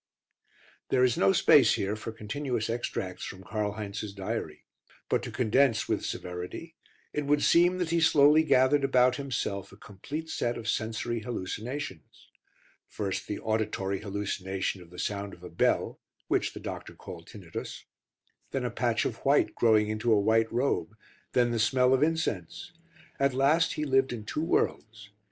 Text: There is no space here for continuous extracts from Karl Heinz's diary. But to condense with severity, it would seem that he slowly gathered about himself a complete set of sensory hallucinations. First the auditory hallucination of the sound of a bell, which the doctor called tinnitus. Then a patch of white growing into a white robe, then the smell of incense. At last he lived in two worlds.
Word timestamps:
There 0.89 1.03
is 1.03 1.15
no 1.15 1.31
space 1.31 1.75
here 1.75 1.95
for 1.95 2.11
continuous 2.11 2.71
extracts 2.71 3.23
from 3.23 3.43
Karl 3.43 3.73
Heinz's 3.73 4.15
diary. 4.15 4.65
But 5.09 5.21
to 5.21 5.29
condense 5.31 5.87
with 5.87 6.03
severity, 6.03 6.75
it 7.13 7.27
would 7.27 7.43
seem 7.43 7.77
that 7.77 7.91
he 7.91 8.01
slowly 8.01 8.41
gathered 8.41 8.83
about 8.83 9.17
himself 9.17 9.71
a 9.71 9.77
complete 9.77 10.27
set 10.27 10.57
of 10.57 10.67
sensory 10.67 11.19
hallucinations. 11.19 12.29
First 12.87 13.27
the 13.27 13.37
auditory 13.37 13.99
hallucination 13.99 14.81
of 14.81 14.89
the 14.89 14.97
sound 14.97 15.35
of 15.35 15.43
a 15.43 15.51
bell, 15.51 15.99
which 16.27 16.53
the 16.53 16.59
doctor 16.59 16.95
called 16.95 17.27
tinnitus. 17.27 17.83
Then 18.49 18.65
a 18.65 18.71
patch 18.71 19.05
of 19.05 19.17
white 19.17 19.53
growing 19.53 19.87
into 19.87 20.11
a 20.11 20.19
white 20.19 20.51
robe, 20.51 20.97
then 21.33 21.51
the 21.51 21.59
smell 21.59 21.93
of 21.93 22.01
incense. 22.01 22.71
At 23.19 23.35
last 23.35 23.73
he 23.73 23.85
lived 23.85 24.11
in 24.11 24.25
two 24.25 24.43
worlds. 24.43 25.11